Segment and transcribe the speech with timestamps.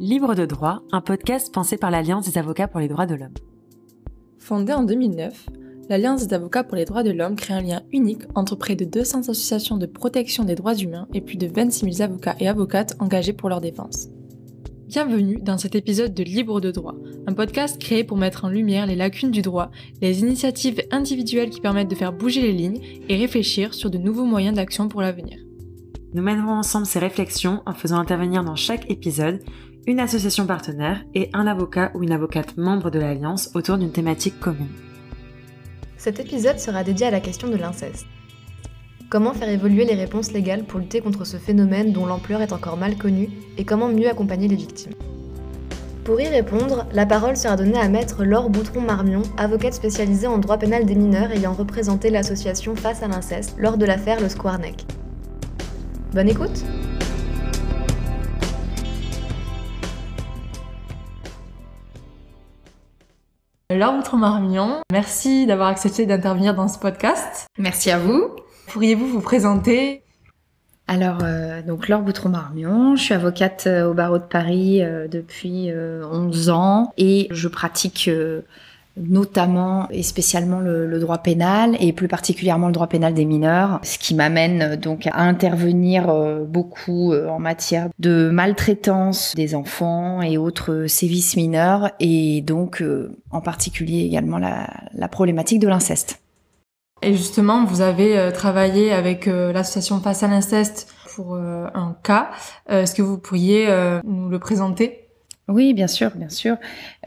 [0.00, 3.34] Libre de droit, un podcast pensé par l'Alliance des avocats pour les droits de l'homme.
[4.38, 5.50] Fondée en 2009,
[5.88, 8.84] l'Alliance des avocats pour les droits de l'homme crée un lien unique entre près de
[8.84, 12.96] 200 associations de protection des droits humains et plus de 26 000 avocats et avocates
[13.00, 14.08] engagés pour leur défense.
[14.88, 16.96] Bienvenue dans cet épisode de Libre de droit,
[17.26, 19.70] un podcast créé pour mettre en lumière les lacunes du droit,
[20.00, 24.24] les initiatives individuelles qui permettent de faire bouger les lignes et réfléchir sur de nouveaux
[24.24, 25.38] moyens d'action pour l'avenir.
[26.14, 29.40] Nous mènerons ensemble ces réflexions en faisant intervenir dans chaque épisode
[29.86, 34.38] une association partenaire et un avocat ou une avocate membre de l'Alliance autour d'une thématique
[34.38, 34.68] commune.
[35.96, 38.06] Cet épisode sera dédié à la question de l'inceste.
[39.10, 42.76] Comment faire évoluer les réponses légales pour lutter contre ce phénomène dont l'ampleur est encore
[42.76, 44.94] mal connue et comment mieux accompagner les victimes?
[46.04, 50.58] Pour y répondre, la parole sera donnée à maître Laure Boutron-Marmion, avocate spécialisée en droit
[50.58, 54.84] pénal des mineurs ayant représenté l'association Face à l'inceste lors de l'affaire Le Squarneck.
[56.12, 56.64] Bonne écoute
[63.76, 67.46] Laure Boutron-Marmion, merci d'avoir accepté d'intervenir dans ce podcast.
[67.58, 68.30] Merci à vous.
[68.68, 70.02] Pourriez-vous vous présenter?
[70.88, 75.70] Alors, euh, donc Laure Boutron-Marmion, je suis avocate euh, au barreau de Paris euh, depuis
[75.72, 78.10] 11 ans et je pratique
[78.96, 83.98] notamment et spécialement le, droit pénal et plus particulièrement le droit pénal des mineurs, ce
[83.98, 86.12] qui m'amène donc à intervenir
[86.46, 92.84] beaucoup en matière de maltraitance des enfants et autres sévices mineurs et donc
[93.30, 96.22] en particulier également la, la problématique de l'inceste.
[97.02, 101.96] Et justement, vous avez euh, travaillé avec euh, l'association Face à l'inceste pour euh, un
[102.02, 102.30] cas.
[102.68, 103.68] Est-ce que vous pourriez
[104.04, 105.01] nous le présenter?
[105.48, 106.56] Oui, bien sûr, bien sûr.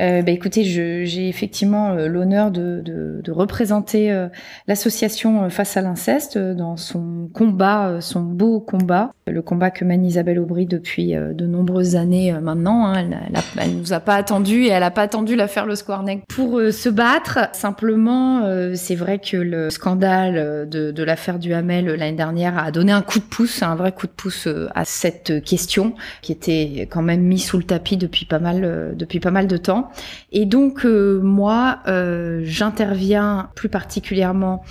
[0.01, 4.27] Euh, bah, écoutez, j'ai effectivement euh, l'honneur de, représenter euh,
[4.67, 10.39] l'association Face à l'inceste dans son combat, son beau combat, le combat que mène Isabelle
[10.39, 12.87] Aubry depuis de nombreuses années maintenant.
[12.87, 12.93] Hein.
[12.97, 16.59] Elle, elle, nous a pas attendu et elle a pas attendu l'affaire Le Squarneck pour
[16.71, 17.39] se battre.
[17.53, 18.43] Simplement,
[18.75, 23.01] c'est vrai que le scandale de, de l'affaire du Hamel l'année dernière a donné un
[23.01, 27.21] coup de pouce, un vrai coup de pouce à cette question qui était quand même
[27.21, 29.89] mise sous le tapis depuis pas mal euh, depuis pas mal de temps.
[30.31, 34.63] Et donc euh, moi, euh, j'interviens plus particulièrement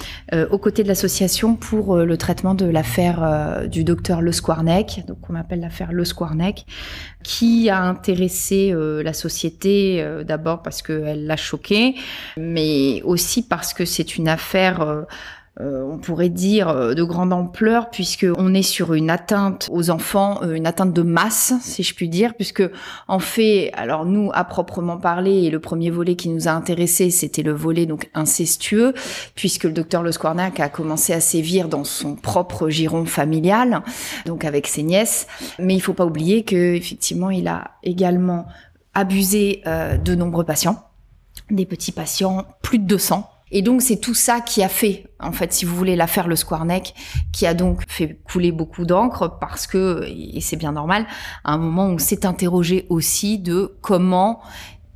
[0.50, 5.34] aux côtés de l'association pour le traitement de l'affaire du docteur Le Squarneck, donc on
[5.34, 6.66] appelle l'affaire Le Squarneck,
[7.22, 11.94] qui a intéressé la société d'abord parce qu'elle l'a choqué,
[12.36, 15.06] mais aussi parce que c'est une affaire
[15.60, 19.88] euh, on pourrait dire euh, de grande ampleur puisque on est sur une atteinte aux
[19.90, 22.64] enfants, euh, une atteinte de masse, si je puis dire, puisque
[23.06, 27.10] en fait, alors nous à proprement parler, et le premier volet qui nous a intéressé,
[27.10, 28.94] c'était le volet donc incestueux,
[29.36, 33.82] puisque le docteur Le Squarnac a commencé à sévir dans son propre giron familial,
[34.26, 35.28] donc avec ses nièces.
[35.60, 38.46] Mais il faut pas oublier que effectivement, il a également
[38.92, 40.84] abusé de nombreux patients,
[41.50, 45.30] des petits patients, plus de 200 et donc c'est tout ça qui a fait, en
[45.30, 46.92] fait, si vous voulez, l'affaire Le Squarneck,
[47.32, 51.06] qui a donc fait couler beaucoup d'encre parce que, et c'est bien normal,
[51.44, 54.40] à un moment on s'est interrogé aussi de comment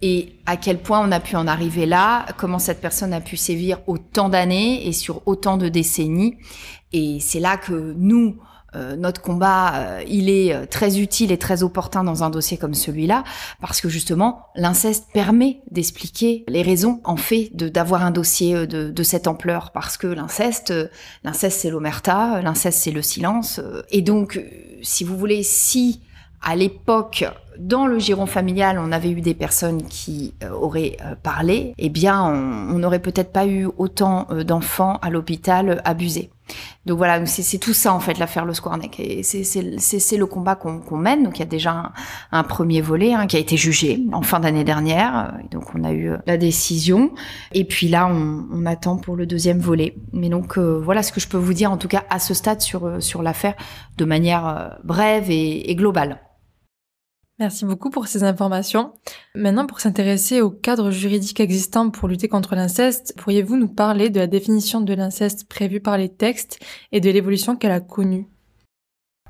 [0.03, 3.37] et à quel point on a pu en arriver là, comment cette personne a pu
[3.37, 6.37] sévir autant d'années et sur autant de décennies.
[6.93, 8.39] Et c'est là que nous,
[8.77, 12.59] euh, notre combat, euh, il est euh, très utile et très opportun dans un dossier
[12.59, 13.25] comme celui-là,
[13.63, 19.03] parce que justement, l'inceste permet d'expliquer les raisons, en fait, d'avoir un dossier de, de,
[19.03, 20.75] cette ampleur, parce que l'inceste,
[21.25, 24.41] l'inceste c'est l'omerta, l'inceste c'est le silence, et donc,
[24.83, 26.03] si vous voulez, si
[26.43, 27.25] à l'époque,
[27.59, 32.79] dans le giron familial, on avait eu des personnes qui auraient parlé, eh bien, on
[32.79, 36.31] n'aurait peut-être pas eu autant d'enfants à l'hôpital abusés.
[36.87, 40.97] Donc voilà, c'est tout ça en fait l'affaire Le Squarneck et c'est le combat qu'on
[40.97, 41.25] mène.
[41.25, 41.93] Donc il y a déjà
[42.33, 45.93] un, premier volet hein, qui a été jugé en fin d'année dernière, donc on a
[45.93, 47.13] eu euh, la décision.
[47.53, 49.97] Et puis là, on, on attend pour le deuxième volet.
[50.13, 52.33] Mais donc euh, voilà ce que je peux vous dire en tout cas à ce
[52.33, 53.55] stade sur euh, sur l'affaire
[53.99, 56.21] de manière brève et, et globale.
[57.39, 58.95] Merci beaucoup pour ces informations.
[59.37, 64.19] Maintenant, pour s'intéresser au cadre juridique existant pour lutter contre l'inceste, pourriez-vous nous parler de
[64.19, 66.59] la définition de l'inceste prévue par les textes
[66.91, 68.27] et de l'évolution qu'elle a connue?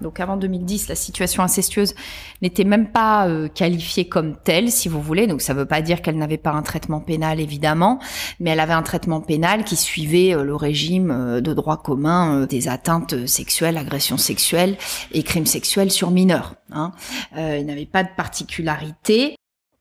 [0.00, 1.94] Donc avant 2010, la situation incestueuse
[2.42, 5.26] n'était même pas euh, qualifiée comme telle, si vous voulez.
[5.26, 7.98] Donc ça ne veut pas dire qu'elle n'avait pas un traitement pénal, évidemment,
[8.40, 12.46] mais elle avait un traitement pénal qui suivait euh, le régime euh, de droit commun
[12.46, 14.76] des atteintes sexuelles, agressions sexuelles
[15.12, 16.54] et crimes sexuels sur mineurs.
[16.70, 16.92] Hein.
[17.36, 19.36] il n'avait pas de particularité.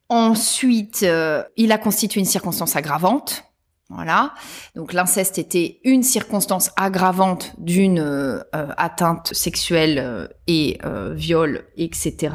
[0.10, 1.06] Ensuite,
[1.58, 3.47] il a constitué une circonstance aggravante
[3.90, 4.34] voilà.
[4.76, 12.34] Donc l'inceste était une circonstance aggravante d'une euh, atteinte sexuelle euh, et euh, viol, etc.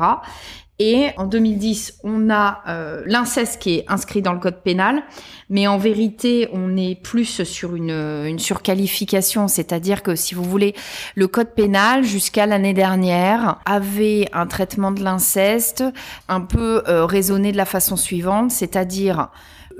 [0.78, 5.04] Et en 2010, on a euh, l'inceste qui est inscrit dans le code pénal,
[5.48, 10.74] mais en vérité, on est plus sur une, une surqualification, c'est-à-dire que si vous voulez,
[11.14, 15.84] le code pénal jusqu'à l'année dernière avait un traitement de l'inceste
[16.28, 19.28] un peu euh, raisonné de la façon suivante, c'est-à-dire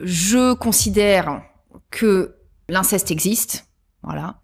[0.04, 1.42] je considère
[1.90, 2.36] que
[2.68, 3.66] l'inceste existe,
[4.02, 4.40] voilà.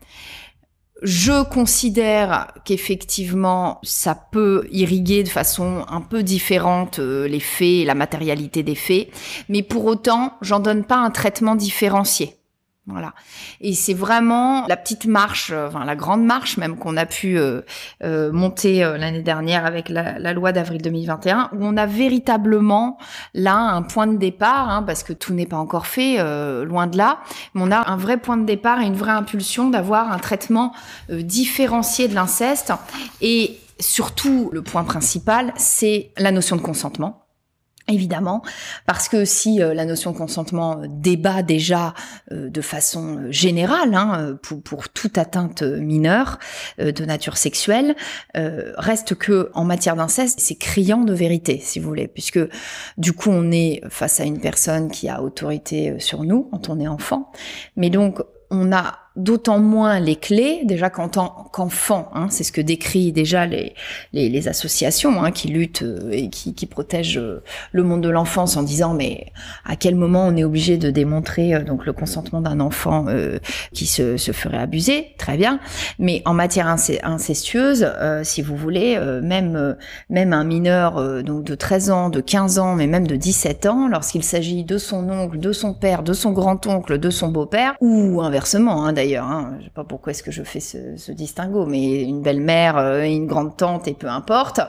[1.02, 7.94] Je considère qu'effectivement, ça peut irriguer de façon un peu différente euh, les faits la
[7.94, 9.08] matérialité des faits,
[9.48, 12.37] mais pour autant, j'en donne pas un traitement différencié.
[12.90, 13.12] Voilà.
[13.60, 17.38] Et c'est vraiment la petite marche, euh, enfin la grande marche même qu'on a pu
[17.38, 17.60] euh,
[18.02, 22.96] euh, monter l'année dernière avec la, loi d'avril 2021, où on a véritablement
[23.34, 26.16] là un point de départ, hein, parce que tout n'est pas encore fait,
[26.64, 27.18] loin de là,
[27.54, 30.72] mais on a un vrai point de départ et une vraie impulsion d'avoir un traitement
[31.10, 32.72] différencié de l'inceste.
[33.20, 37.27] Et surtout, le point principal, c'est la notion de consentement
[37.90, 38.42] Évidemment,
[38.84, 41.94] parce que si euh, la notion de consentement euh, débat déjà
[42.32, 46.38] euh, de façon générale hein, pour, pour, toute atteinte mineure
[46.78, 47.94] de nature sexuelle,
[48.34, 52.40] reste que en matière d'inceste, c'est criant de vérité, si vous voulez, puisque
[52.96, 56.80] du coup on est face à une personne qui a autorité sur nous quand on
[56.80, 57.30] est enfant,
[57.76, 58.20] mais donc
[58.50, 63.74] on a d'autant moins les clés, déjà qu'enfant, hein, c'est ce que décrit déjà les,
[64.12, 67.42] les, les associations hein, qui luttent euh, et qui, qui protègent euh,
[67.72, 69.32] le monde de l'enfance en disant mais
[69.64, 73.06] à quel moment on est obligé de démontrer euh, donc le consentement d'un enfant
[73.72, 75.58] qui se, se, ferait abuser, très bien,
[75.98, 77.90] mais en matière incestueuse,
[78.22, 79.76] si vous voulez, même
[80.08, 83.88] même un mineur donc de 13 ans, de 15 ans, mais même de 17 ans,
[83.88, 88.20] lorsqu'il s'agit de son oncle, de son père, de son grand-oncle, de son beau-père, ou
[88.22, 89.26] inversement hein, d'ailleurs, d'ailleurs.
[89.26, 89.58] Hein.
[89.62, 93.56] Sais pas pourquoi est-ce que je fais ce, distinguo, mais une belle-mère, euh, une grande
[93.56, 94.60] tante et peu importe.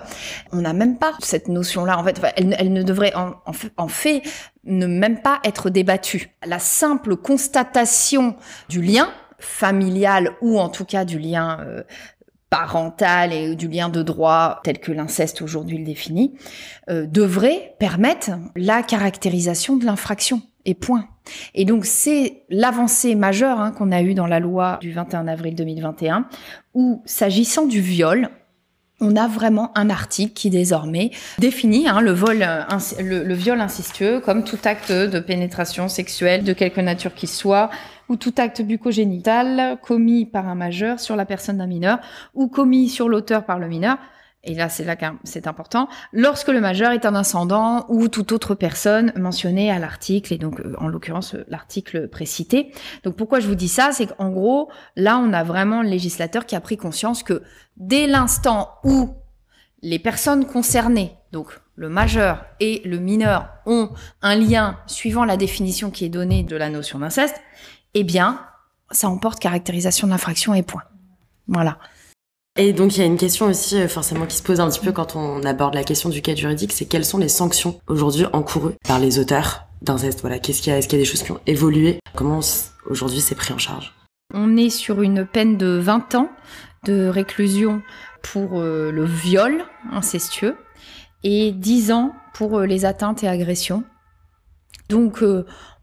[0.51, 1.97] On n'a même pas cette notion-là.
[1.97, 3.33] En fait, elle, ne devrait en,
[3.77, 4.21] en, fait
[4.63, 6.31] ne même pas être débattue.
[6.45, 8.35] La simple constatation
[8.69, 9.09] du lien
[9.39, 11.83] familial ou en tout cas du lien euh,
[12.49, 16.35] parental et du lien de droit tel que l'inceste aujourd'hui le définit,
[16.89, 20.41] euh, devrait permettre la caractérisation de l'infraction.
[20.75, 21.03] Et.
[21.53, 25.55] Et donc c'est l'avancée majeure hein, qu'on a eue dans la loi du 21 avril
[25.55, 26.25] 2021,
[26.73, 28.29] où s'agissant du viol,
[29.01, 32.63] on a vraiment un article qui désormais définit hein, euh,
[32.99, 37.69] le, viol incestueux comme tout acte de pénétration sexuelle de quelque nature qu'il soit,
[38.09, 41.99] ou tout acte bucogénital commis par un majeur sur la personne d'un mineur,
[42.33, 43.97] ou commis sur l'auteur par le mineur,
[44.43, 48.55] et là c'est là c'est important, lorsque le majeur est un ascendant ou toute autre
[48.55, 52.71] personne mentionnée à l'article, et donc euh, en l'occurrence euh, l'article précité.
[53.03, 53.91] Donc pourquoi je vous dis ça?
[53.91, 57.43] C'est qu'en gros, là on a vraiment le législateur qui a pris conscience que
[57.77, 59.09] dès l'instant où
[59.81, 63.91] les personnes concernées, donc le majeur et le mineur, ont
[64.21, 67.39] un lien suivant la définition qui est donnée de la notion d'inceste,
[67.93, 68.41] eh bien,
[68.91, 70.83] ça emporte caractérisation d'infraction et point.
[71.47, 71.77] Voilà.
[72.61, 74.81] Et donc il y a une question aussi euh, forcément qui se pose un petit
[74.81, 78.25] peu quand on aborde la question du cadre juridique, c'est quelles sont les sanctions aujourd'hui
[78.33, 80.19] encourues par les auteurs d'inceste?
[80.19, 81.99] Voilà, qu'est-ce qu'il y a Est-ce qu'il y a des choses qui ont évolué?
[82.17, 82.41] Comment
[82.85, 83.93] aujourd'hui c'est pris en charge?
[84.33, 86.29] On est sur une peine de 20 ans
[86.83, 87.81] de réclusion
[88.23, 89.63] pour euh, le viol
[89.93, 90.57] incestueux
[91.23, 93.85] et 10 ans pour euh, les atteintes et agressions.
[94.89, 95.23] Donc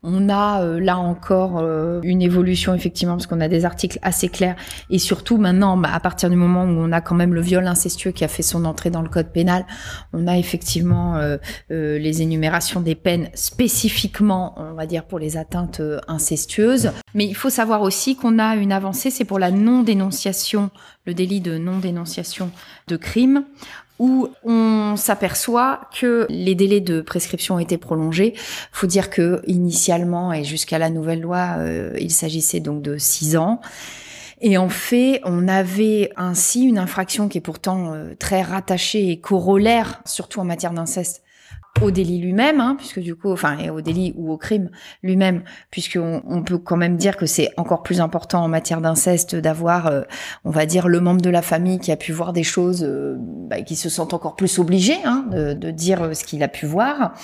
[0.06, 4.28] on a euh, là encore euh, une évolution effectivement parce qu'on a des articles assez
[4.28, 4.54] clairs
[4.88, 7.66] et surtout maintenant bah, à partir du moment où on a quand même le viol
[7.66, 9.66] incestueux qui a fait son entrée dans le code pénal,
[10.12, 15.82] on a effectivement euh, les énumérations des peines spécifiquement, on va dire pour les atteintes
[16.06, 16.92] incestueuses.
[17.14, 20.70] Mais il faut savoir aussi qu'on a une avancée, c'est pour la non-dénonciation,
[21.04, 22.50] le délit de non-dénonciation
[22.86, 23.44] de crime
[23.98, 28.34] où on s'aperçoit que les délais de prescription ont été prolongés.
[28.72, 33.36] Faut dire que initialement et jusqu'à la nouvelle loi, euh, il s'agissait donc de six
[33.36, 33.60] ans.
[34.40, 39.18] Et en fait, on avait ainsi une infraction qui est pourtant euh, très rattachée et
[39.18, 41.22] corollaire, surtout en matière d'inceste,
[41.82, 44.70] au délit lui-même, hein, puisque du coup, enfin, et au délit ou au crime
[45.02, 49.36] lui-même, puisqu'on on peut quand même dire que c'est encore plus important en matière d'inceste
[49.36, 50.02] d'avoir, euh,
[50.44, 53.16] on va dire, le membre de la famille qui a pu voir des choses, euh,
[53.18, 56.48] bah, qui se sent encore plus obligé hein, de, de, dire euh, ce qu'il a
[56.48, 57.14] pu voir.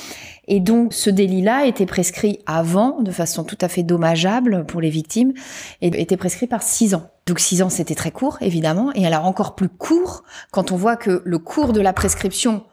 [0.49, 4.90] Et donc, ce délit-là était prescrit avant, de façon tout à fait dommageable pour les
[4.90, 5.32] victimes,
[5.80, 7.09] et était prescrit par six ans.
[7.26, 10.97] Donc six ans, c'était très court, évidemment, et alors encore plus court quand on voit
[10.97, 12.64] que le cours de la prescription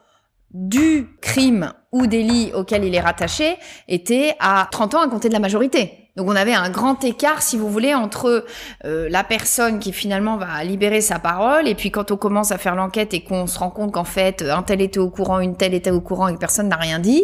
[0.52, 3.56] du crime ou délit auquel il est rattaché
[3.88, 6.09] était à 30 ans à compter de la majorité.
[6.20, 8.44] Donc on avait un grand écart, si vous voulez, entre
[8.84, 12.58] euh, la personne qui finalement va libérer sa parole, et puis quand on commence à
[12.58, 15.56] faire l'enquête et qu'on se rend compte qu'en fait un tel était au courant, une
[15.56, 17.24] telle était au courant et que personne n'a rien dit,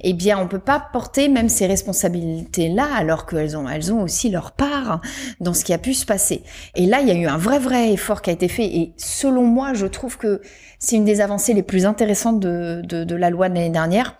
[0.00, 4.28] eh bien on peut pas porter même ces responsabilités-là alors qu'elles ont, elles ont aussi
[4.28, 5.00] leur part
[5.38, 6.42] dans ce qui a pu se passer.
[6.74, 8.92] Et là, il y a eu un vrai vrai effort qui a été fait, et
[8.96, 10.40] selon moi, je trouve que
[10.80, 14.16] c'est une des avancées les plus intéressantes de, de, de la loi de l'année dernière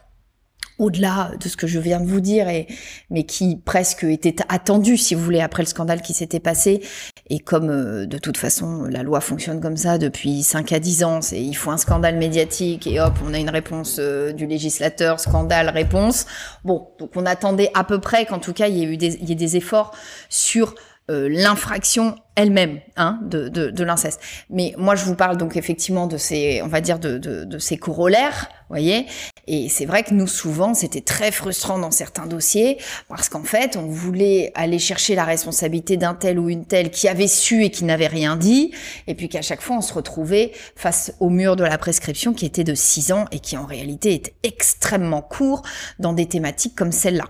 [0.82, 2.66] au-delà de ce que je viens de vous dire, et,
[3.08, 6.82] mais qui presque était attendu, si vous voulez, après le scandale qui s'était passé.
[7.30, 11.04] Et comme euh, de toute façon, la loi fonctionne comme ça depuis 5 à 10
[11.04, 14.46] ans, c'est il faut un scandale médiatique et hop, on a une réponse euh, du
[14.46, 16.26] législateur, scandale, réponse.
[16.64, 19.56] Bon, donc on attendait à peu près qu'en tout cas, il y ait eu des,
[19.56, 19.94] efforts
[20.28, 20.74] sur
[21.10, 24.20] euh, l'infraction elle-même hein, de, de, de l'inceste.
[24.50, 27.58] Mais moi, je vous parle donc effectivement de ces, on va dire, de, de, de
[27.58, 29.06] ces corollaires, voyez.
[29.46, 33.76] Et c'est vrai que nous, souvent, c'était très frustrant dans certains dossiers parce qu'en fait,
[33.76, 37.70] on voulait aller chercher la responsabilité d'un tel ou une telle qui avait su et
[37.70, 38.72] qui n'avait rien dit,
[39.06, 42.46] et puis qu'à chaque fois, on se retrouvait face au mur de la prescription qui
[42.46, 45.62] était de 6 ans et qui en réalité est extrêmement court
[45.98, 47.24] dans des thématiques comme celle-là.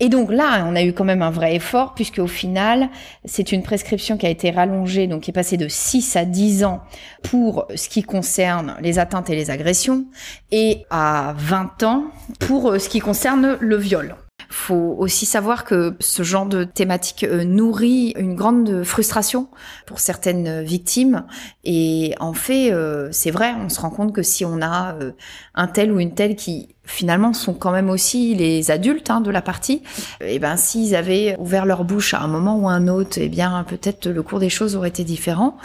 [0.00, 2.90] Et donc là, on a eu quand même un vrai effort puisque au final,
[3.24, 6.82] c'est une prescription qui a été rallongée, donc est passée de 6 à 10 ans
[7.22, 10.06] pour ce qui concerne les atteintes et les agressions,
[10.50, 12.04] et à 20 ans
[12.40, 14.16] pour euh, ce qui concerne le viol.
[14.48, 19.48] Faut aussi savoir que ce genre de thématique euh, nourrit une grande frustration
[19.86, 21.24] pour certaines victimes.
[21.64, 24.96] Et en fait, euh, c'est vrai, on se rend compte que si on a
[25.54, 29.30] un tel ou une telle qui finalement sont quand même aussi les adultes hein, de
[29.30, 29.82] la partie,
[30.20, 33.28] et ben s'ils avaient ouvert leur bouche à un moment ou à un autre, et
[33.28, 35.56] bien peut-être le cours des choses aurait été différent.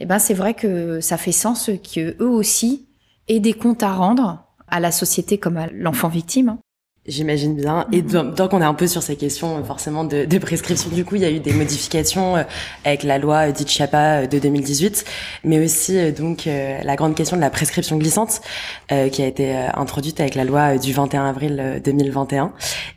[0.00, 2.86] Et ben c'est vrai que ça fait sens que eux aussi
[3.28, 6.58] aient des comptes à rendre à la société comme à l'enfant victime.
[7.08, 7.86] J'imagine bien.
[7.92, 8.34] Et mhm.
[8.34, 11.22] tant qu'on est un peu sur ces questions, forcément, de, de, prescription, du coup, il
[11.22, 12.42] y a eu des modifications euh,
[12.84, 15.04] avec la loi dite Chapa euh, de 2018,
[15.44, 18.40] mais aussi euh, donc la grande question de la prescription glissante
[18.88, 22.52] qui a été introduite avec la loi du 21 avril 2021.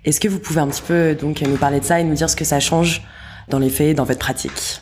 [0.06, 2.30] Est-ce que vous pouvez un petit peu donc nous parler de ça et nous dire
[2.30, 3.02] ce que ça change
[3.50, 4.82] dans les faits, dans votre pratique?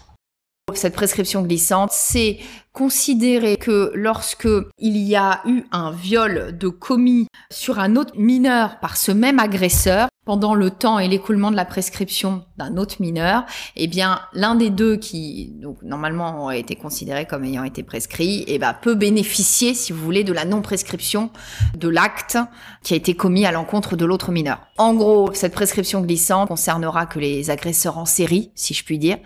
[0.78, 2.40] Cette prescription glissante, c'est
[2.74, 8.80] considérer que lorsque il y a eu un viol de commis sur un autre mineur
[8.80, 13.46] par ce même agresseur, pendant le temps et l'écoulement de la prescription d'un autre mineur,
[13.78, 18.44] eh bien l'un des deux qui donc normalement aurait été considéré comme ayant été prescrit,
[18.48, 21.30] eh ben peut bénéficier, si vous voulez, de la non-prescription
[21.78, 22.38] de l'acte
[22.84, 24.60] qui a été commis à l'encontre de l'autre mineur.
[24.78, 29.18] En gros, cette prescription glissante concernera que les agresseurs en série, si je puis dire,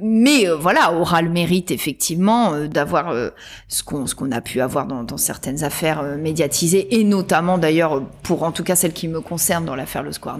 [0.00, 3.28] mais euh, voilà aura le mérite effectivement euh, d'avoir euh,
[3.68, 8.02] ce qu'on ce qu'on a pu avoir dans, dans certaines affaires médiatisées et notamment d'ailleurs
[8.22, 10.38] pour en tout cas celle qui me concerne dans l'affaire Le Square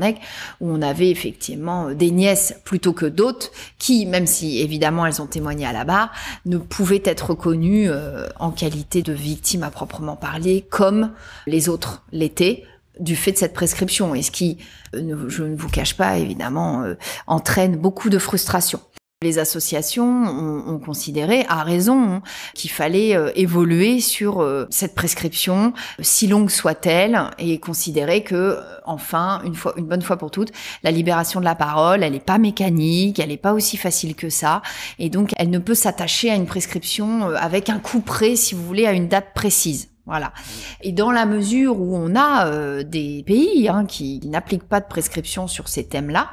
[0.60, 5.26] où on avait effectivement des nièces plutôt que d'autres qui, même si évidemment elles ont
[5.26, 6.12] témoigné à la barre,
[6.44, 11.12] ne pouvaient être reconnues euh, en qualité de victimes à proprement parler comme
[11.46, 12.64] les autres l'étaient
[13.00, 14.58] du fait de cette prescription et ce qui,
[14.94, 16.94] euh, je ne vous cache pas évidemment, euh,
[17.26, 18.80] entraîne beaucoup de frustration.
[19.22, 22.20] Les associations ont, considéré, à raison,
[22.52, 28.60] qu'il fallait euh, évoluer sur euh, cette prescription, si longue soit-elle, et considérer que, euh,
[28.84, 32.20] enfin, une fois, une bonne fois pour toutes, la libération de la parole, elle n'est
[32.20, 34.60] pas mécanique, elle n'est pas aussi facile que ça,
[34.98, 38.66] et donc elle ne peut s'attacher à une prescription avec un coup près, si vous
[38.66, 39.88] voulez, à une date précise.
[40.04, 40.34] Voilà.
[40.82, 45.48] Et dans la mesure où on a des pays hein, qui n'appliquent pas de prescription
[45.48, 46.28] sur ces thèmes-là,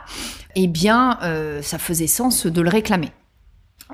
[0.55, 3.11] eh bien, euh, ça faisait sens de le réclamer.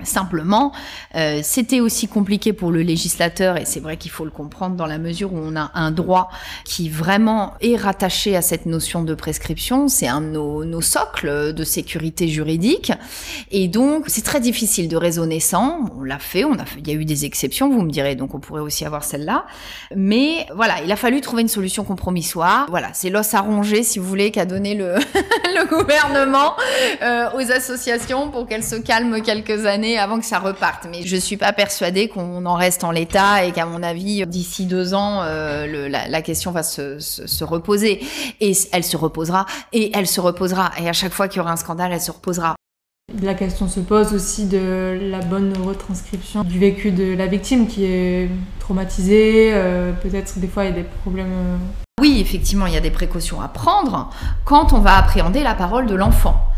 [0.04, 0.72] Simplement,
[1.16, 4.86] euh, c'était aussi compliqué pour le législateur, et c'est vrai qu'il faut le comprendre dans
[4.86, 6.30] la mesure où on a un droit
[6.66, 9.88] qui vraiment est rattaché à cette notion de prescription.
[9.88, 12.92] C'est un de nos, socles de sécurité juridique,
[13.52, 15.90] et donc c'est très difficile de raisonner sans.
[15.98, 18.16] On l'a fait, on a fait, il y a eu des exceptions, vous me direz,
[18.16, 19.46] donc on pourrait aussi avoir celle-là.
[19.96, 22.68] Mais voilà, il a fallu trouver une solution compromissoire.
[22.70, 24.96] Voilà, c'est l'os à ronger, si vous voulez, qu'a donné le,
[25.56, 26.56] le gouvernement
[27.02, 30.88] euh, aux associations pour qu'elles se calment quelques années avant que ça reparte.
[30.90, 34.66] Mais je suis pas persuadée qu'on en reste en l'état et qu'à mon avis, d'ici
[34.66, 38.02] deux ans, euh, la, question va se, reposer.
[38.42, 39.46] Et elle se reposera.
[39.74, 40.72] Et elle se reposera.
[40.82, 42.56] Et à chaque fois qu'il y aura un scandale, elle se reposera.
[43.24, 47.84] La question se pose aussi de la bonne retranscription du vécu de la victime qui
[47.86, 48.30] est
[48.60, 49.50] traumatisée.
[49.54, 51.32] Euh, peut-être des fois il y a des problèmes.
[51.32, 51.58] Euh.
[52.00, 54.12] Oui, effectivement, il y a des précautions à prendre
[54.46, 56.49] quand on va appréhender la parole de l'enfant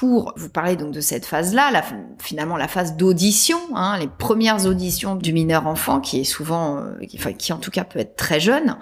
[0.00, 1.84] pour vous parler donc de cette phase-là, la,
[2.18, 7.06] finalement la phase d'audition, hein, les premières auditions du mineur enfant, qui est souvent, euh,
[7.16, 8.78] enfin, qui en tout cas peut être très jeune,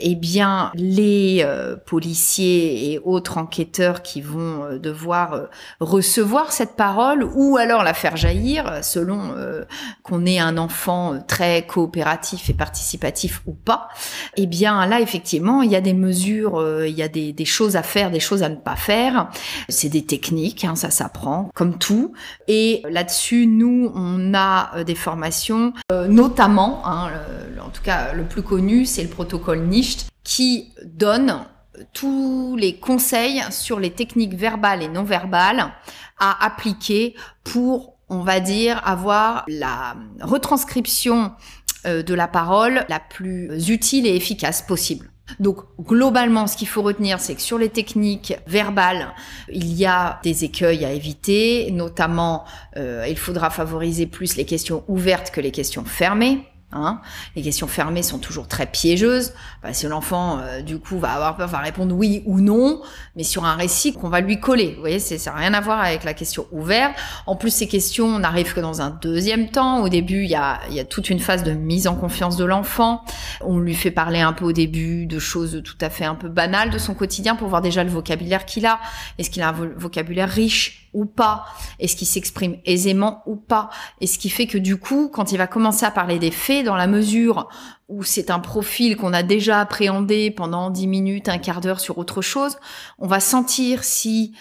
[0.00, 5.48] eh bien les euh, policiers et autres enquêteurs qui vont euh, devoir
[5.78, 9.34] recevoir cette parole ou alors la faire jaillir, selon
[10.02, 13.88] qu'on ait un enfant très coopératif et participatif ou pas,
[14.38, 17.82] eh bien là effectivement il y a des mesures, il y a des choses à
[17.82, 19.28] faire, des choses à ne pas faire.
[19.68, 22.12] C'est des techniques, hein, ça s'apprend, comme tout.
[22.48, 27.10] Et là-dessus, nous, on a euh, des formations, euh, notamment, hein,
[27.64, 31.44] en tout cas le plus connu, c'est le protocole NIST, qui donne
[31.92, 35.72] tous les conseils sur les techniques verbales et non verbales
[36.18, 37.14] à appliquer
[37.44, 41.32] pour, on va dire, avoir la retranscription
[41.86, 45.11] euh, de la parole la plus utile et efficace possible.
[45.40, 49.14] Donc globalement, ce qu'il faut retenir, c'est que sur les techniques verbales,
[49.50, 52.44] il y a des écueils à éviter, notamment
[52.76, 56.51] euh, il faudra favoriser plus les questions ouvertes que les questions fermées.
[56.72, 57.00] Hein.
[57.36, 59.32] Les questions fermées sont toujours très piégeuses.
[59.62, 62.82] Bah, si l'enfant, euh, du coup, va avoir peur, va répondre oui ou non,
[63.16, 64.72] mais sur un récit qu'on va lui coller.
[64.74, 66.94] Vous voyez, ça n'a rien à voir avec la question ouverte.
[67.26, 69.82] En plus, ces questions n'arrivent que dans un deuxième temps.
[69.82, 72.44] Au début, il y a, y a toute une phase de mise en confiance de
[72.44, 73.04] l'enfant.
[73.40, 76.28] On lui fait parler un peu au début de choses tout à fait un peu
[76.28, 78.80] banales de son quotidien pour voir déjà le vocabulaire qu'il a.
[79.18, 80.81] Est-ce qu'il a un vocabulaire riche?
[80.92, 81.44] Ou pas
[81.78, 83.70] Est-ce qu'il s'exprime aisément ou pas
[84.00, 86.64] Et ce qui fait que du coup, quand il va commencer à parler des faits,
[86.64, 87.48] dans la mesure
[87.88, 91.98] où c'est un profil qu'on a déjà appréhendé pendant dix minutes, un quart d'heure sur
[91.98, 92.56] autre chose,
[92.98, 94.34] on va sentir si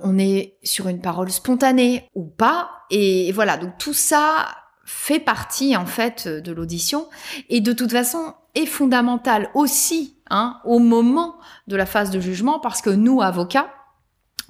[0.00, 2.70] on est sur une parole spontanée ou pas.
[2.90, 4.46] Et voilà, donc tout ça
[4.84, 7.08] fait partie en fait de l'audition
[7.48, 12.58] et de toute façon est fondamental aussi hein, au moment de la phase de jugement
[12.58, 13.70] parce que nous, avocats,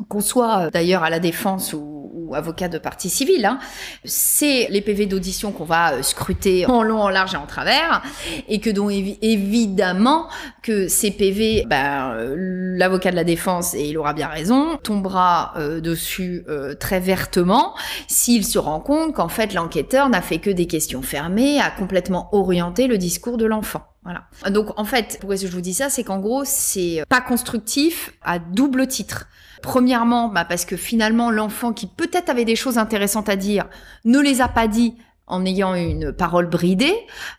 [0.08, 1.98] qu'on soit euh, d'ailleurs à la défense ou,
[2.34, 3.58] avocat de partie civile, hein,
[4.06, 8.02] c'est les PV d'audition qu'on va euh, scruter en long, en large et en travers,
[8.48, 10.28] et que donc évidemment
[10.62, 12.34] que ces PV, ben, euh,
[12.78, 16.46] l'avocat de la défense, et il aura bien raison, tombera dessus
[16.80, 17.74] très vertement
[18.08, 22.30] s'il se rend compte qu'en fait l'enquêteur n'a fait que des questions fermées, a complètement
[22.32, 23.91] orienté le discours de l'enfant.
[24.04, 24.24] Voilà.
[24.50, 28.38] Donc en fait, pourquoi je vous dis ça, c'est qu'en gros, c'est pas constructif à
[28.38, 29.28] double titre.
[29.62, 33.68] Premièrement, bah parce que finalement, l'enfant qui peut-être avait des choses intéressantes à dire
[34.04, 36.94] ne les a pas dit en ayant une parole bridée.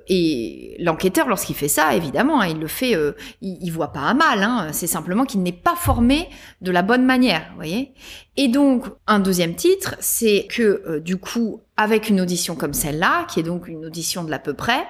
[0.08, 4.14] Et l'enquêteur, lorsqu'il fait ça, évidemment, hein, il le fait, euh, il, voit pas à
[4.14, 4.42] mal.
[4.44, 6.30] Hein, c'est simplement qu'il n'est pas formé
[6.62, 7.94] de la bonne manière, voyez.
[8.36, 13.26] Et donc, un deuxième titre, c'est que euh, du coup, avec une audition comme celle-là,
[13.26, 14.86] qui est donc une audition de l'à peu près,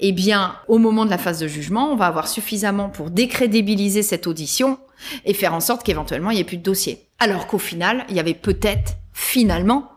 [0.00, 4.02] eh bien, au moment de la phase de jugement, on va avoir suffisamment pour décrédibiliser
[4.02, 4.78] cette audition
[5.24, 7.06] et faire en sorte qu'éventuellement il n'y ait plus de dossier.
[7.18, 9.90] Alors qu'au final, il y avait peut-être finalement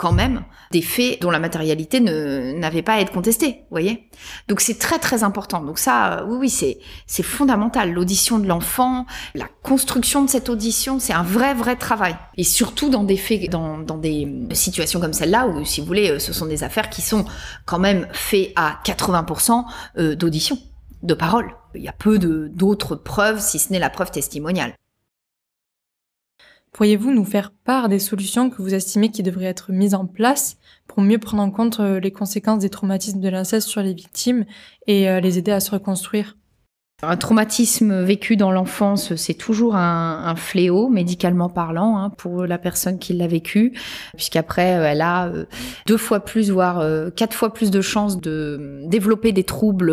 [0.00, 4.08] quand même des faits dont la matérialité ne n'avait pas à être contestée, voyez?
[4.48, 5.60] Donc c'est très très important.
[5.62, 7.92] Donc ça, oui oui, c'est c'est fondamental.
[7.92, 12.16] L'audition de l'enfant, la construction de cette audition, c'est un vrai vrai travail.
[12.38, 16.18] Et surtout dans des faits, dans dans des situations comme celle-là où, si vous voulez,
[16.18, 17.26] ce sont des affaires qui sont
[17.66, 19.66] quand même faites à 80%
[19.98, 20.56] euh, d'audition,
[21.02, 21.54] de parole.
[21.74, 24.72] Il y a peu de d'autres preuves, si ce n'est la preuve testimoniale.
[26.72, 30.56] Pourriez-vous nous faire part des solutions que vous estimez qui devraient être mises en place
[30.86, 34.44] pour mieux prendre en compte euh, les conséquences des traumatismes de l'inceste sur les victimes
[34.86, 36.36] et euh, les aider à se reconstruire?
[37.02, 42.58] Un traumatisme vécu dans l'enfance, c'est toujours un, un, fléau, médicalement parlant, hein, pour la
[42.58, 43.72] personne qui l'a vécu,
[44.16, 45.46] puisqu'après, euh, elle a euh,
[45.86, 49.90] deux fois plus, voire euh, quatre fois plus de chances de développer des troubles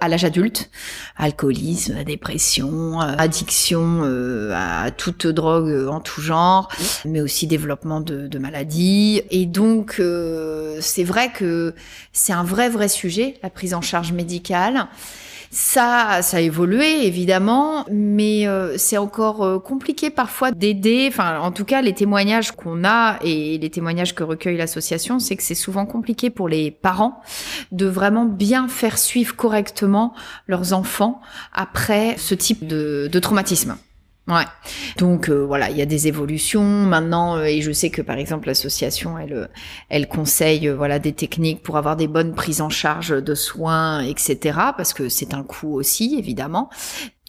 [0.00, 0.70] à l'âge adulte,
[1.16, 4.02] alcoolisme, dépression, addiction
[4.54, 6.68] à toute drogue en tout genre,
[7.04, 9.22] mais aussi développement de, de maladies.
[9.30, 10.00] Et donc,
[10.80, 11.74] c'est vrai que
[12.12, 14.88] c'est un vrai, vrai sujet, la prise en charge médicale.
[15.50, 21.06] Ça, ça a évolué évidemment, mais euh, c'est encore euh, compliqué parfois d'aider.
[21.08, 25.36] Enfin, en tout cas, les témoignages qu'on a et les témoignages que recueille l'association, c'est
[25.36, 27.22] que c'est souvent compliqué pour les parents
[27.72, 30.14] de vraiment bien faire suivre correctement
[30.48, 31.20] leurs enfants
[31.54, 33.76] après ce type de, de traumatisme.
[34.28, 34.44] Ouais.
[34.98, 38.18] Donc euh, voilà, il y a des évolutions maintenant euh, et je sais que par
[38.18, 39.46] exemple l'association elle euh,
[39.88, 44.58] elle conseille voilà des techniques pour avoir des bonnes prises en charge de soins etc
[44.76, 46.68] parce que c'est un coût aussi évidemment.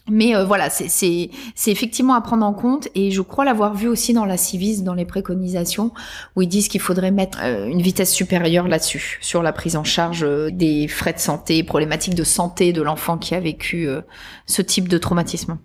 [0.08, 4.12] Mais voilà, c'est c'est effectivement à prendre en compte et je crois l'avoir vu aussi
[4.12, 5.92] dans la Civis, dans les préconisations,
[6.34, 10.26] où ils disent qu'il faudrait mettre une vitesse supérieure là-dessus, sur la prise en charge
[10.50, 13.88] des frais de santé, problématiques de santé de l'enfant qui a vécu
[14.46, 15.58] ce type de traumatisme.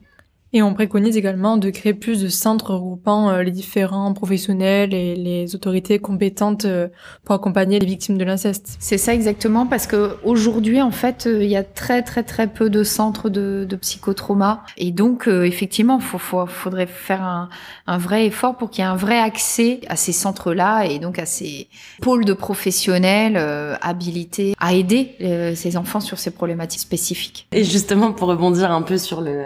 [0.54, 5.16] Et on préconise également de créer plus de centres regroupant euh, les différents professionnels et
[5.16, 6.88] les autorités compétentes euh,
[7.26, 8.78] pour accompagner les victimes de l'inceste.
[8.80, 12.48] C'est ça exactement parce que aujourd'hui en fait euh, il y a très très très
[12.48, 17.50] peu de centres de, de psychotrauma et donc effectivement il faut, faudrait faire un,
[17.88, 21.20] un vrai effort pour qu'il y ait un vrai accès à ces centres-là et donc
[21.20, 21.68] à ces
[22.02, 23.36] pôles de professionnels
[23.82, 25.16] habilités à aider
[25.56, 27.48] ces enfants sur ces problématiques spécifiques.
[27.52, 29.44] Et justement pour rebondir un peu sur le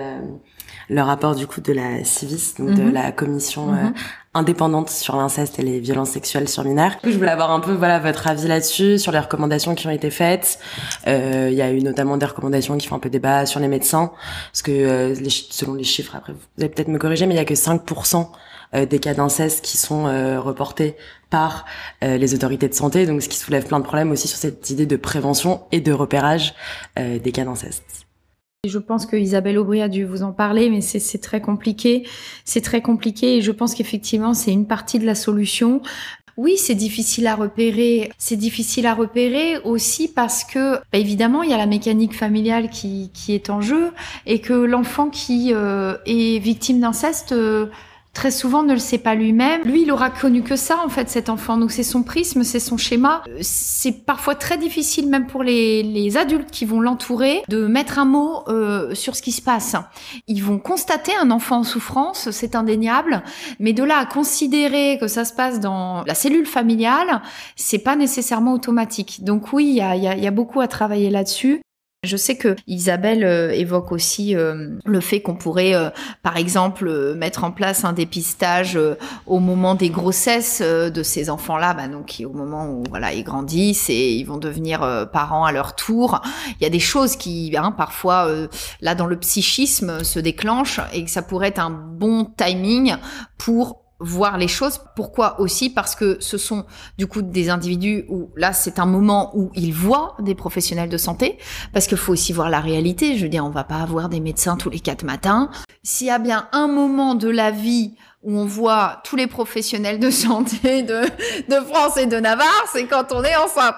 [0.89, 2.93] le rapport du coup de la CIVIS, donc de mhm.
[2.93, 3.93] la commission euh, mhm.
[4.33, 6.93] indépendante sur l'inceste et les violences sexuelles sur mineurs.
[7.03, 10.09] Je voulais avoir un peu voilà votre avis là-dessus, sur les recommandations qui ont été
[10.09, 10.59] faites.
[11.07, 13.67] Euh, il y a eu notamment des recommandations qui font un peu débat sur les
[13.67, 14.11] médecins,
[14.51, 17.37] parce que euh, les, selon les chiffres, après vous allez peut-être me corriger, mais il
[17.37, 18.27] y a que 5%
[18.87, 20.03] des cas d'inceste qui sont
[20.39, 20.95] reportés
[21.31, 21.65] par
[22.03, 24.85] les autorités de santé, donc ce qui soulève plein de problèmes aussi sur cette idée
[24.85, 26.53] de prévention et de repérage
[26.95, 27.98] des cas d'inceste.
[28.67, 32.05] Je pense que Isabelle Aubry a dû vous en parler, mais c'est très compliqué.
[32.43, 35.81] C'est très compliqué et je pense qu'effectivement, c'est une partie de la solution.
[36.35, 38.11] Oui, c'est difficile à repérer.
[38.17, 42.69] C'est difficile à repérer aussi parce que, bah, évidemment, il y a la mécanique familiale
[42.69, 43.91] qui, qui est en jeu
[44.25, 47.67] et que l'enfant qui euh, est victime d'inceste euh,
[48.13, 49.61] très souvent ne le sait pas lui-même.
[49.63, 51.57] Lui, il aura connu que ça, en fait, cet enfant.
[51.57, 53.23] Donc c'est son prisme, c'est son schéma.
[53.41, 58.05] C'est parfois très difficile, même pour les, les adultes qui vont l'entourer, de mettre un
[58.05, 59.75] mot euh, sur ce qui se passe.
[60.27, 63.23] Ils vont constater un enfant en souffrance, c'est indéniable,
[63.59, 67.21] mais de là à considérer que ça se passe dans la cellule familiale,
[67.55, 69.23] c'est pas nécessairement automatique.
[69.23, 71.61] Donc oui, il y a, y a beaucoup à travailler là-dessus.
[72.03, 75.89] Je sais que Isabelle euh, évoque aussi euh, le fait qu'on pourrait, euh,
[76.23, 78.79] par exemple, mettre en place un dépistage
[79.27, 83.89] au moment des grossesses de ces enfants-là, bah, donc au moment où voilà ils grandissent
[83.89, 86.21] et ils vont devenir parents à leur tour.
[86.59, 88.29] Il y a des choses qui, hein, parfois,
[88.79, 92.95] là dans le psychisme, se déclenchent et que ça pourrait être un bon timing
[93.37, 94.79] pour voir les choses.
[94.95, 95.69] Pourquoi aussi?
[95.69, 96.65] Parce que ce sont
[96.97, 100.97] du coup des individus où là c'est un moment où ils voient des professionnels de
[100.97, 101.37] santé.
[101.73, 103.17] Parce qu'il faut aussi voir la réalité.
[103.17, 105.49] Je veux dire, on va pas avoir des médecins tous les quatre matins.
[105.83, 109.97] S'il y a bien un moment de la vie où on voit tous les professionnels
[109.97, 111.03] de santé de,
[111.47, 113.77] de France et de Navarre, c'est quand on est enceinte.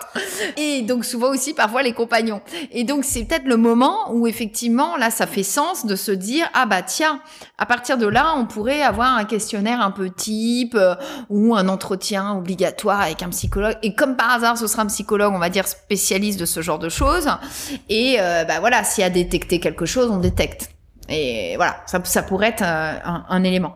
[0.57, 2.41] Et donc souvent aussi parfois les compagnons.
[2.71, 6.49] Et donc c'est peut-être le moment où effectivement là ça fait sens de se dire
[6.55, 7.21] ah bah tiens
[7.59, 10.95] à partir de là on pourrait avoir un questionnaire un peu type euh,
[11.29, 13.77] ou un entretien obligatoire avec un psychologue.
[13.83, 16.79] Et comme par hasard ce sera un psychologue on va dire spécialiste de ce genre
[16.79, 17.29] de choses.
[17.89, 20.71] Et euh, bah voilà s'il y a détecté quelque chose on détecte.
[21.09, 23.75] Et voilà, ça, ça pourrait être euh, un, un élément.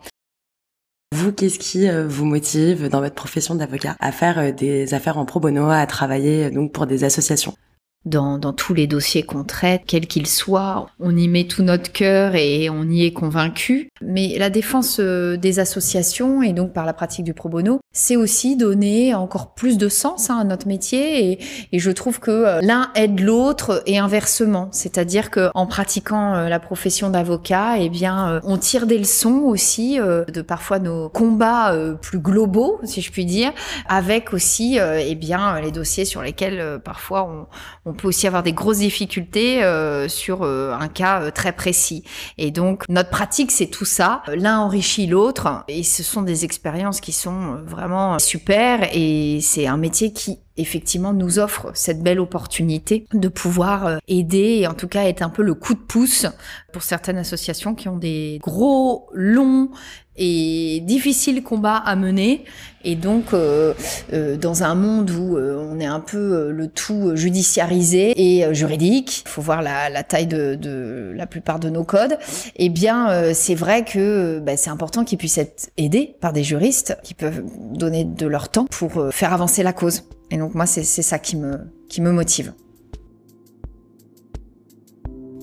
[1.15, 5.17] Vous, qu'est-ce qui euh, vous motive dans votre profession d'avocat à faire euh, des affaires
[5.17, 7.56] en pro bono, à travailler donc pour des associations?
[8.05, 10.87] Dans, dans, tous les dossiers qu'on traite, quels qu'ils soient.
[10.99, 13.89] On y met tout notre cœur et on y est convaincu.
[14.01, 18.15] Mais la défense euh, des associations et donc par la pratique du pro bono, c'est
[18.15, 21.39] aussi donner encore plus de sens hein, à notre métier
[21.71, 24.69] et, je trouve que euh, l'un aide l'autre et inversement.
[24.71, 29.97] C'est-à-dire que en pratiquant euh, la profession d'avocat, eh bien, on tire des leçons aussi
[29.97, 33.51] de parfois nos combats plus globaux, si je puis dire,
[33.87, 37.47] avec aussi, eh bien, les dossiers sur lesquels parfois
[37.85, 42.03] on peut aussi avoir des grosses difficultés euh, sur euh, un cas euh, très précis.
[42.38, 44.21] Et donc notre pratique, c'est tout ça.
[44.27, 49.77] L'un enrichit l'autre et ce sont des expériences qui sont vraiment super et c'est un
[49.77, 55.03] métier qui effectivement nous offre cette belle opportunité de pouvoir aider et en tout cas
[55.03, 56.25] être un peu le coup de pouce
[56.71, 59.69] pour certaines associations qui ont des gros, longs
[60.17, 62.45] et difficiles combats à mener
[62.85, 63.73] et donc, euh,
[64.13, 69.23] euh, dans un monde où euh, on est un peu le tout judiciarisé et juridique,
[69.25, 72.17] il faut voir la, la taille de, de, la plupart de nos codes,
[72.55, 76.97] eh bien, c'est vrai que bah, c'est important qu'ils puissent être aidés par des juristes
[77.03, 80.03] qui peuvent donner de leur temps pour faire avancer la cause.
[80.31, 82.53] Et donc, moi, c'est ça qui me, qui me motive.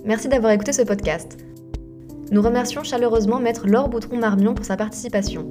[0.04, 1.38] Merci d'avoir écouté ce podcast.
[2.32, 5.46] Nous remercions chaleureusement Maître Laure Boutron-Marmion pour sa participation.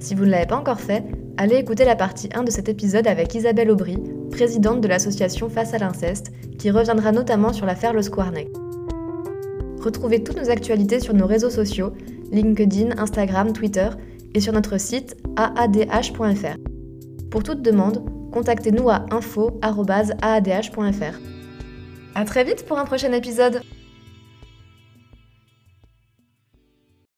[0.00, 1.04] Si vous ne l'avez pas encore fait,
[1.36, 3.98] allez écouter la partie 1 de cet épisode avec Isabelle Aubry,
[4.30, 8.48] présidente de l'association Face à l'inceste, qui reviendra notamment sur l'affaire Le Squarneck.
[9.80, 11.92] Retrouvez toutes nos actualités sur nos réseaux sociaux,
[12.32, 13.88] LinkedIn, Instagram, Twitter
[14.34, 16.56] et sur notre site aadh.fr.
[17.30, 21.18] Pour toute demande, contactez-nous à info.aadh.fr.
[22.14, 23.60] À très vite pour un prochain épisode